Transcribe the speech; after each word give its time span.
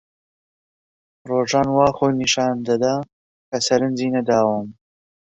ڕۆژان 1.29 1.67
وا 1.75 1.87
خۆی 1.95 2.13
نیشان 2.19 2.55
دەدا 2.67 2.93
کە 3.49 3.57
سەرنجی 3.65 4.13
نەداوم. 4.15 4.67